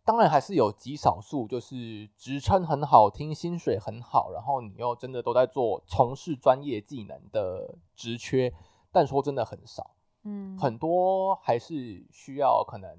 [0.06, 8.54] 当然还是有极少数就是职称很好听、薪水很好，然后你又真的都在做从事专业技能的职缺，
[8.92, 9.92] 但说真的很少。
[10.24, 12.98] 嗯，很多还是需要可能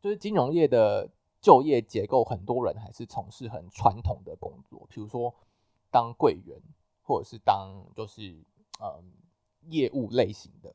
[0.00, 1.10] 就是金融业的
[1.40, 5.34] 就业结构，很多人还是从事很传统的工作，比如说
[5.90, 6.60] 当柜员，
[7.02, 8.44] 或者是当就是
[8.80, 9.10] 嗯
[9.68, 10.74] 业务类型的，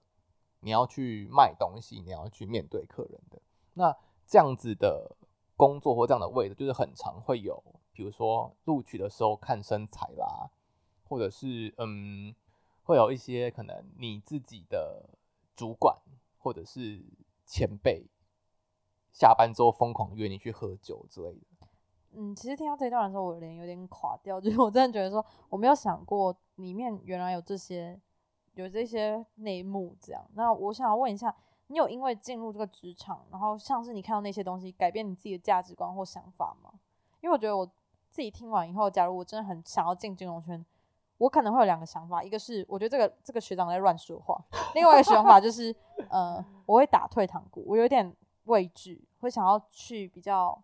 [0.62, 3.40] 你要去卖东西，你要去面对客人的，
[3.74, 3.96] 那
[4.28, 5.16] 这样子的
[5.56, 10.50] 工作或这样的位置，就是很常会有，比如说录取的时候看身材啦，
[11.08, 12.34] 或者是嗯
[12.84, 15.10] 会有一些可能你自己的
[15.56, 15.98] 主管
[16.38, 17.04] 或者是
[17.46, 18.06] 前辈
[19.12, 21.68] 下班之后疯狂约你去喝酒之类的。
[22.18, 28.00] 嗯，其实听到这一段的时候，我脸有点垮掉，就是我真的觉得说，我没有想过里面原来有这些
[28.54, 30.26] 有这些内幕这样。
[30.34, 31.36] 那我想要问一下，
[31.68, 36.72] 你有因为进入这个职场，然后像是你看到那些东西，改变你自己的价值观或想法吗？
[37.22, 37.66] 因为我觉得我
[38.12, 40.64] 自己听完以后，假如我真的很想要进金融圈，
[41.18, 44.40] 我可能会有两个想法，一个是我觉得这个这个学长在乱说话，
[44.76, 45.76] 另外一个想法就是，
[46.10, 50.62] 呃，我会打退堂鼓，我有点畏惧，会想要去比较，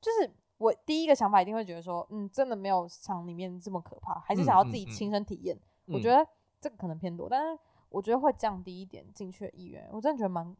[0.00, 5.58] 就是我第一个想法一定会觉得说，嗯，真的没有想里面这么可怕，还是想要自己亲身体验。
[5.86, 6.24] 我嗯觉得
[6.60, 7.58] 这个可能偏多，但是
[7.94, 9.88] 我觉得会降低一点进去的意愿。
[9.92, 10.56] 我真的觉得蛮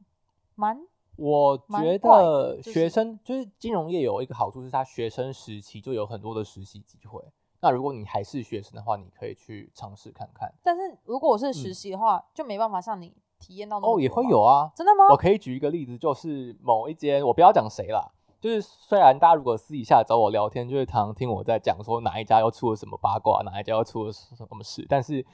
[0.54, 0.80] 蛮
[1.16, 7.20] 我觉得学生就是金融业有一个好处是，他学生时期就有很多的实习机会。
[7.60, 10.52] 那如果你还是学生的话，你可以去尝试看看。
[10.62, 14.70] 但是如果我是实习的话，就没办法像你体验到那也会有啊。
[14.76, 15.06] 真的吗？
[15.10, 25.24] 我可以举一个例子，就是某一间，我不要讲谁啦，就是虽然大家如果私底下找我聊天，就是常常听我在讲说哪一家又出了什么八卦，哪一家又出了什么事，但是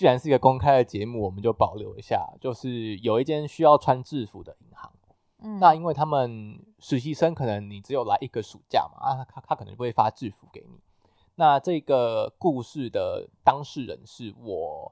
[0.00, 4.90] 既然是一个公开的节目，我们就保留一下，就是有一间需要穿制服的银行，
[5.42, 10.80] 嗯，那因为他们实习生可能你只有来一个暑假嘛，啊，他他可能就会发制服给你。
[11.34, 14.90] 那这个故事的当事人是我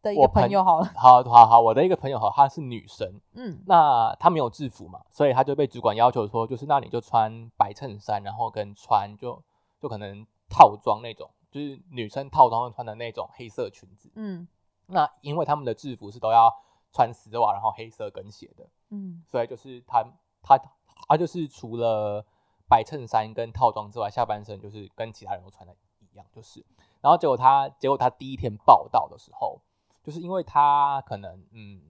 [0.00, 3.62] 的一个朋友好了，好好好，我的一个朋友好，她是女生，嗯。
[3.66, 9.42] 那她没有制服嘛，所以她就被主管要求说，就是那你就穿白衬衫，然后跟穿就
[9.82, 14.10] 就可能套装那种，就是女生套装穿的那种黑色裙子。
[14.16, 14.48] 嗯。
[14.86, 16.50] 那因为他们的制服是都要
[16.92, 19.22] 穿丝袜，然后黑色跟鞋的，嗯。
[19.28, 20.04] 所以就是他
[20.42, 20.58] 他
[21.06, 22.26] 他就是除了
[22.68, 26.66] 白衬衫跟套装之外，下半身就是跟其他人都穿的一样，就是。
[27.00, 29.60] 然后结果他结果他第一天报道的时候，
[30.02, 31.80] 就是因为他可能嗯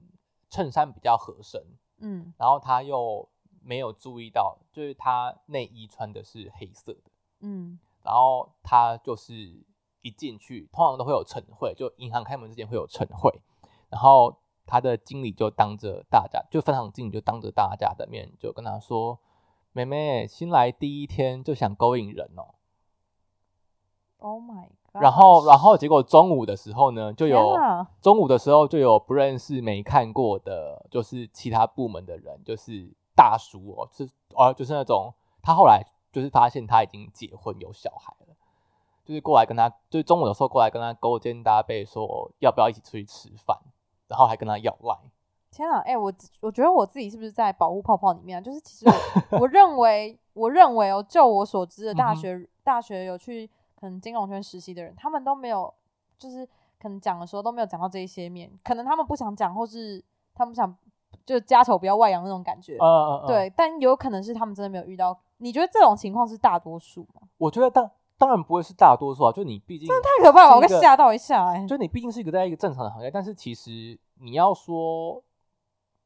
[0.51, 1.65] 衬衫比较合身，
[2.01, 2.35] 嗯。
[2.37, 3.27] 然后他又
[3.63, 9.33] 没有注意到，就是他内衣穿的是黑色的，嗯然后他就是
[10.03, 13.33] 一进去，通常都会有晨会，就银行开门之前会有晨会，
[13.89, 14.37] 然后
[14.67, 19.19] 他的经理就当着大家，就分行经理就当着大家的面就跟他说
[19.73, 22.55] ：“妹妹，新来第一天就想勾引人哦。
[24.19, 25.03] ，Oh my god！
[25.03, 27.57] 然后，然后结果中午的时候呢，就有
[28.01, 35.13] 中午的时候就有不认识、没看过的，就是其他部门的人，就是大叔哦，是哦，就是那种
[35.43, 38.35] 他后来就是发现他已经结婚有小孩了，
[39.05, 43.59] 就是过来跟他，就是中午的时候过来跟他勾肩搭背说要不要一起出去吃饭，
[44.07, 44.97] 然后还跟他要赖。
[45.51, 48.41] 天啊，哎、我我觉得我自己是不是在保护泡泡里面啊？
[48.41, 48.87] 就是其实
[49.31, 55.75] 我我认为，我认为哦，就我所知的大学、大学有去可能金融圈实习的人，他们都没有，
[56.17, 56.47] 就是
[56.81, 60.77] 可能讲的时候都没有讲到这一些面，可能他们不想讲，或是他们想
[61.27, 62.77] 就家丑不要外扬那种感觉。
[62.81, 65.19] 嗯嗯嗯，对，但有可能是他们真的没有遇到。
[65.39, 67.23] 你觉得这种情况是大多数吗？
[67.39, 75.23] 我觉得当当然不会是大多数啊，就你毕竟真的太可怕了，我被吓到一下、哎，就你毕竟是一个在一个正常的行业，但是其实你要说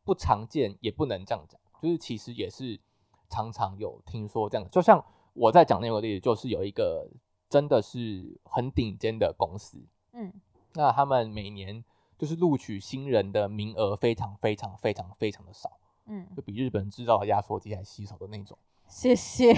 [0.05, 2.81] 不常见，也不能这样讲，就是其实也是
[3.29, 4.71] 常常有听说这样的。
[4.71, 7.07] 就像我在讲那个例子，就是有一个
[7.49, 9.79] 真的是很顶尖的公司，
[10.13, 10.33] 嗯
[10.73, 11.85] 那他们每年
[12.17, 18.57] 就是录取新人的名额非常非常非常非常的少，嗯，就比日本制造的压缩机还稀少的那种。
[18.89, 19.53] 谢谢。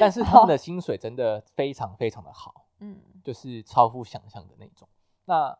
[0.00, 2.66] 但是 他们的薪水真的非常非常的好。
[2.80, 4.88] 嗯就是超乎想象的那种。
[5.26, 5.56] 那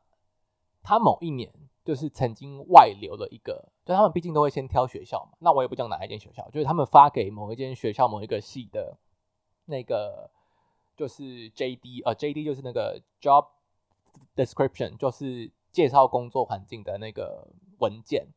[0.82, 1.52] 他某一年
[1.84, 5.36] 就是曾经外流了一个，就他们毕竟都会先挑学校嘛。
[5.40, 8.96] 那我也不讲哪一间学校，就是他们发给某一间学校某一个系的
[9.66, 10.30] 那个
[10.96, 13.48] 就是 JD，呃，JD 就是那个 job
[14.34, 17.48] description，就是介绍工作环境的那个
[17.80, 18.28] 文件。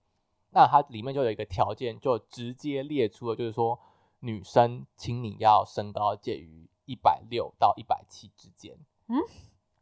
[0.52, 3.80] 那它里面就有一个条件，就直接列出了，就是说
[4.24, 9.20] 女生，请你要身高介于一百六到一百七之间，嗯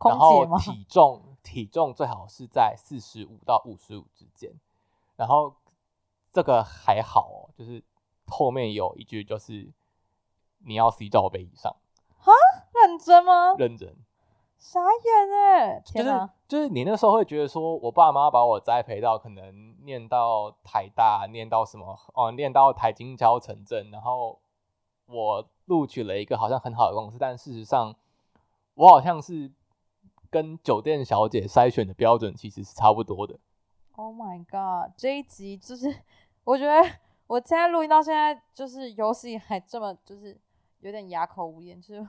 [0.04, 0.58] 然后？
[0.58, 4.52] 体重体重最好是在四十五到五十五之间。
[5.16, 5.56] 然后
[6.34, 7.84] 这个还好哦，就是
[8.26, 9.72] 后面有一句就是
[10.66, 11.76] 你要 C 罩杯以上，
[12.74, 13.54] 认真吗？
[13.60, 13.96] 认真。
[14.62, 15.82] 傻眼哎！
[15.84, 16.30] 就是！
[16.48, 24.40] 就是你那时候会觉得说，我爸妈把我栽培到可能念到台大，念到什么哦，念到台金交城镇，然后
[25.08, 27.96] 我录取了一个好像很好的公司，但事实上
[28.76, 29.52] 我好像是
[30.30, 33.40] 跟酒店小姐筛选的标准其实是差不多的。
[33.94, 34.94] Oh my god！
[34.96, 36.04] 这一集就是，
[36.44, 36.88] 我觉得
[37.26, 40.40] 我现在录音到现在，就是有史以来这么就是
[40.82, 42.08] 有点哑口无言，就是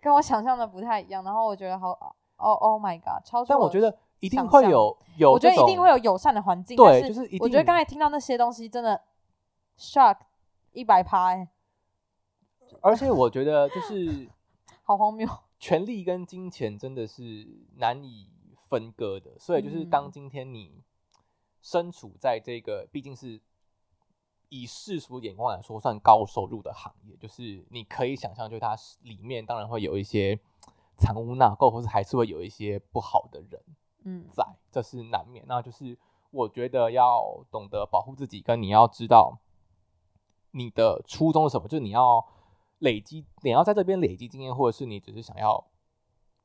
[0.00, 1.24] 跟我想象的不太一样。
[1.24, 1.90] 然后我觉得好，
[2.36, 3.24] 哦 Oh my god！
[3.24, 7.38] 超出的但我觉得一定会有有我觉得一定会有友善的环境，对，但就是一定。
[7.40, 9.00] 我觉得刚才听到那些东西真的
[9.78, 10.16] shock
[10.72, 11.48] 一百趴，哎，
[12.80, 14.28] 而且我觉得就是
[14.84, 15.28] 好荒谬。
[15.58, 17.46] 权力跟金钱真的是
[17.76, 18.28] 难以
[18.68, 20.82] 分割的，所以就是当嗯今天你
[21.60, 23.38] 身处在这个毕竟是
[24.50, 30.38] 以世俗眼光来说算高收入的行业，就是你可以想象，就是它里面当然会有一些
[30.98, 33.62] 藏污纳垢，或是还是会有一些不好的人
[34.04, 35.44] 嗯在，这是难免。
[35.46, 35.96] 那就是
[36.32, 39.38] 我觉得要懂得保护自己，跟你要知道
[40.50, 42.26] 你的初衷是什么，就是你要
[42.80, 45.64] 累积，你要在这边累积经验，或者是你只是想要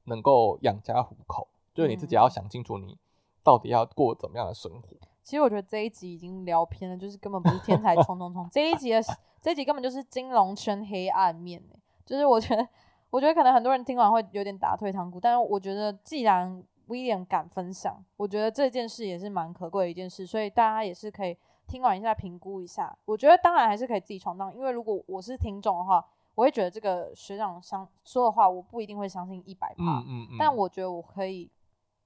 [0.04, 3.00] 能够养家糊口，就是你自己要嗯想清楚你
[3.44, 4.96] 到底要过怎么样的生活。
[5.26, 9.02] 其实我觉得这一集已经聊偏了，就是根本不是天才 冲冲冲，这一集的
[9.42, 12.68] 这一集根本就是金融圈黑暗面欸就是我觉得，
[13.10, 21.36] 我觉得可能很多人听完会有点打退堂鼓，但是我觉得既然 William 敢分享，我觉得这件事也是蛮可贵的一件事，所以大家也是可以
[21.68, 22.96] 听完一下评估一下。
[23.06, 26.06] 我觉得当然还是可以自己闯荡，因为如果我是听众的话，
[26.36, 30.04] 我会觉得这个学长相说的话，我不一定会相信一百趴，
[30.38, 31.50] 但我觉得我可以，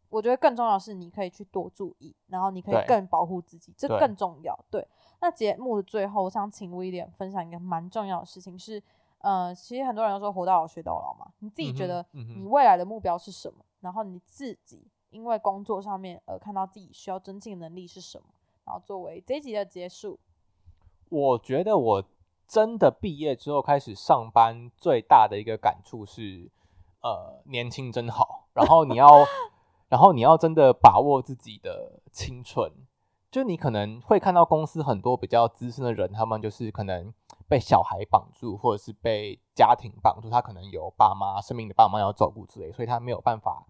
[0.10, 4.58] 我觉得更重要的是你可以去多注意，然后你可以更保护自己，这更重要。
[4.70, 4.86] 对，
[5.22, 8.82] 那节目的最后，我想请威廉分享一个蛮重要的事情是，
[9.20, 13.64] 呃，其实很多人都说活到老学到老嘛，你自己觉得你未来的目标是什么？
[13.82, 18.26] 然后你自己因为工作上面而看到自己需要增进的能力是什么？
[18.66, 20.20] 然后作为这一集的结束，
[21.10, 22.04] 我觉得我
[22.48, 26.50] 真的毕业之后开始上班，最大的一个感触是，
[27.02, 28.48] 呃，年轻真好。
[28.54, 29.08] 然后你要，
[29.90, 32.72] 然后你要真的把握自己的青春。
[33.32, 37.14] 就你可能会看到公司很多比较资深的人，他们就是可能
[37.48, 43.68] 被小孩绑住，或者是被家庭绑住，他可能有爸妈生命的爸妈要照顾之类，所以他没有办法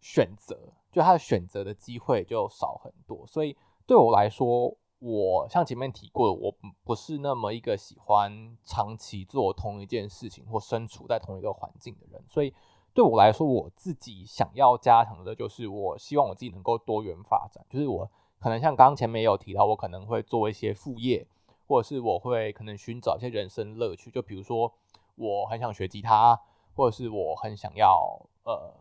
[0.00, 3.24] 选择，就他的选择的机会就少很多。
[3.28, 12.52] 所以对我来说，我像前面提过的，我不是那么一个喜欢长期做同一件事情或身处在同一个环境的人，所以
[12.92, 21.26] 对我来说，我自己想要加强的就是，我希望我自己能够多元发展，就是我可能像刚刚前面也有提到，我可能会做一些副业，
[21.68, 24.72] 或者是我会可能寻找一些人生乐趣，就比如说
[25.14, 26.40] 我很想学吉他，
[26.74, 28.74] 或者是我很想要呃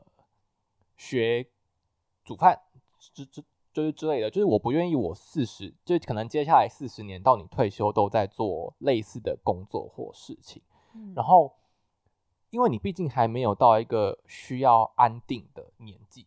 [0.98, 1.46] 学
[2.24, 2.60] 煮饭
[3.00, 10.62] 之之就是之类的，就是我不愿意我四十，就可能接下来四十年到你退休都在做类似的工作或事情，
[10.96, 11.14] 嗯。
[11.16, 11.54] 然后
[12.50, 16.26] 因为你毕竟还没有到一个需要安定的年纪，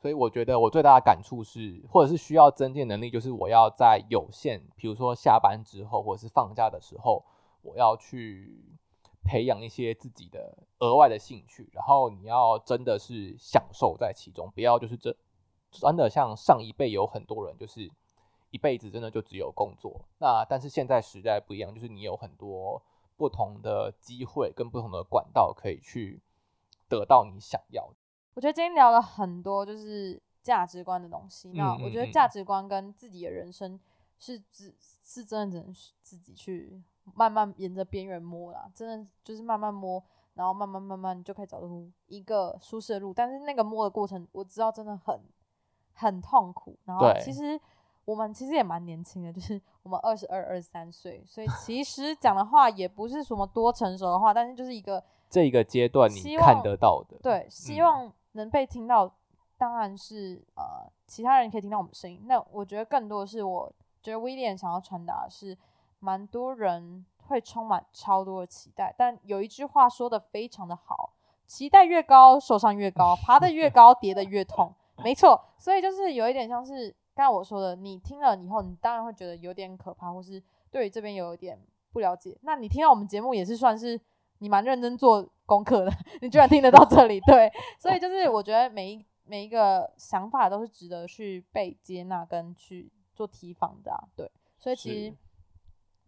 [0.00, 7.24] 所以我觉得我最大的感触是，或者是需要增进能力，就是我要在有限，比如说下班之后或者是放假的时候，
[7.62, 8.64] 我要去
[9.24, 15.14] 培养一些自己的额外的兴趣，然后你要真的是享受在其中，不要就是真
[15.70, 17.90] 真的像上一辈有很多人就是
[18.50, 22.82] 一辈子真的就只有工作，那但是现在时代不一样，就是你有很多
[23.16, 26.20] 不同的机会跟不同的管道可以去
[26.88, 27.96] 得到你想要的。
[28.34, 31.52] 我觉得今天聊了很多就是价值观的东西。
[31.52, 33.78] 那嗯我觉得嗯价值观跟自己的人生
[34.18, 36.82] 是只是真的只能自己去
[37.14, 40.02] 慢慢沿着边缘摸啦，真的就是慢慢摸，
[40.34, 43.12] 然后慢慢慢慢就可以找出一个舒适的路。
[43.12, 45.20] 但是那个摸的过程，我知道真的很
[45.92, 46.78] 很痛苦。
[46.84, 47.60] 然后其实
[48.04, 59.12] 我们其实也蛮年轻的，就是我们二十二、二十三岁，所以其实讲的话也不是什么多成熟的话，但是就是一个这一个阶段你希看得到的，对，希嗯望能被听到，
[59.58, 62.22] 当然是呃，其他人可以听到我们的声音。
[62.26, 63.72] 那我觉得更多的是，我
[64.02, 65.56] 觉得威廉想要传达的是，
[65.98, 71.12] 蛮多人会充满超多的期待，但有一句话说的非常的好：
[71.46, 74.72] 期待越高，受伤越高；爬得越高，跌得越痛。
[75.02, 81.58] 没错，所以就是有一点像是刚才我说的，你听了以后，你当然会觉得有点可怕，或是对于这边有一点
[81.92, 82.38] 不了解。
[82.42, 84.00] 那你听到我们节目也是算是
[84.38, 85.92] 你蛮认真做功课的，
[86.22, 95.14] 你居然听得到这里，对，所以就是我觉得每一每一个想法都是值得去被接纳跟去做提防的、啊，对，所以其实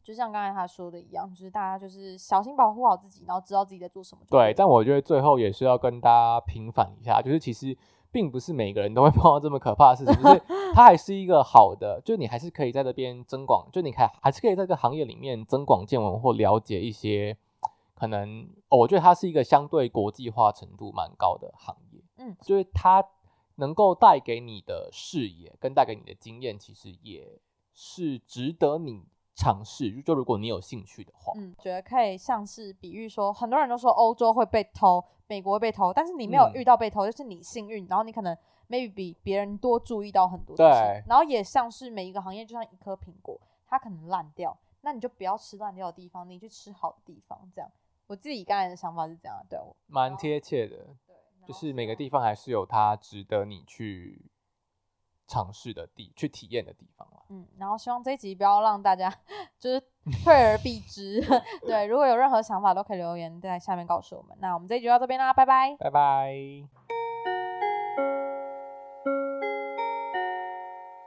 [0.03, 4.23] 就像刚才他说的一样，就是大家就是小心保护好自己，然后知道自己在做什么。
[4.29, 7.77] 对，但我觉得最后也是要跟大家平反一下，就是其实
[8.15, 10.41] 并不是每个人都会碰到这么可怕的事情，就是
[10.73, 17.37] 它还是一个好的，就你还是可以在这边增广，就你还还是可以在这个行业里面增广见闻或了解一些
[17.97, 22.37] 可能、哦，我觉得它是一个相对国际化程度蛮高的行业，嗯。
[22.41, 23.05] 就是它
[23.57, 27.41] 能够带给你的视野跟带给你的经验，其实也
[27.73, 29.03] 是值得你
[29.35, 38.37] 尝试，就如果你有兴趣的话，嗯，觉得可以像是比喻说，很多人都说欧洲会被偷，美国会被偷，但是你没有嗯遇到被偷，就是你幸运，然后你可能
[38.69, 47.71] maybe 比别人多注意到很多事情对，然后也像是每一个行业，就像一颗苹果，它可能烂掉，那你就不要吃烂掉的地方，你去吃好的地方，这样。
[48.07, 50.77] 我自己刚才的想法是这样，对我蛮贴切的。
[51.07, 51.17] 对，
[51.47, 54.21] 就是每个地方还是有它值得你去
[55.27, 57.23] 尝试的地、去体验的地方啦。
[57.31, 59.13] 嗯，然后希望这一集不要让大家
[59.59, 59.81] 就是
[60.23, 61.21] 退而避之。
[61.67, 64.37] 对，如果有任何想法都可以留言在下面告诉我们。
[64.41, 65.77] 那我们这一集就到这边啦，拜拜。
[65.79, 66.35] 拜拜。